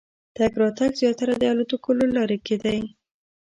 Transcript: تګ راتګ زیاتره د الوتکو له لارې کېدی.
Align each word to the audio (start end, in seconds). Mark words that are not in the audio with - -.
تګ 0.35 0.53
راتګ 0.61 0.91
زیاتره 1.01 1.33
د 1.37 1.43
الوتکو 1.51 1.91
له 1.99 2.07
لارې 2.15 2.37
کېدی. 2.47 2.79